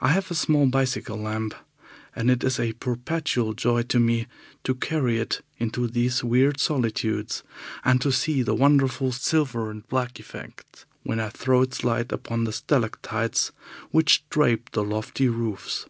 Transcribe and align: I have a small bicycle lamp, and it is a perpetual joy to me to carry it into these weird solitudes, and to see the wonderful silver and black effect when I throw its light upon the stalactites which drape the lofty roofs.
I 0.00 0.08
have 0.12 0.30
a 0.30 0.34
small 0.34 0.64
bicycle 0.66 1.18
lamp, 1.18 1.54
and 2.16 2.30
it 2.30 2.42
is 2.42 2.58
a 2.58 2.72
perpetual 2.72 3.52
joy 3.52 3.82
to 3.82 4.00
me 4.00 4.26
to 4.64 4.74
carry 4.74 5.18
it 5.18 5.42
into 5.58 5.86
these 5.86 6.24
weird 6.24 6.58
solitudes, 6.58 7.42
and 7.84 8.00
to 8.00 8.10
see 8.10 8.40
the 8.40 8.54
wonderful 8.54 9.12
silver 9.12 9.70
and 9.70 9.86
black 9.86 10.18
effect 10.18 10.86
when 11.02 11.20
I 11.20 11.28
throw 11.28 11.60
its 11.60 11.84
light 11.84 12.12
upon 12.12 12.44
the 12.44 12.52
stalactites 12.54 13.52
which 13.90 14.24
drape 14.30 14.70
the 14.70 14.82
lofty 14.82 15.28
roofs. 15.28 15.84